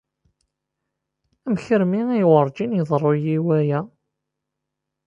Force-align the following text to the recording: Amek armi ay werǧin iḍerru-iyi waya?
Amek 1.47 1.65
armi 1.75 2.01
ay 2.15 2.23
werǧin 2.29 2.77
iḍerru-iyi 2.79 3.37
waya? 3.45 3.79